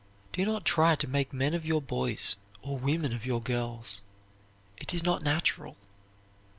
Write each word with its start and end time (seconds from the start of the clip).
Do 0.33 0.43
not 0.47 0.65
try 0.65 0.95
to 0.95 1.07
make 1.07 1.31
men 1.31 1.53
of 1.53 1.63
your 1.63 1.79
boys 1.79 2.35
or 2.63 2.79
women 2.79 3.13
of 3.13 3.23
your 3.23 3.39
girls. 3.39 4.01
It 4.77 4.95
is 4.95 5.03
not 5.03 5.21
natural. 5.21 5.77